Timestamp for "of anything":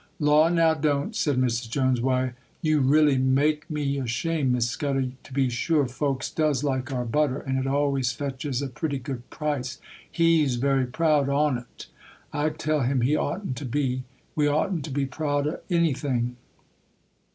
15.45-16.35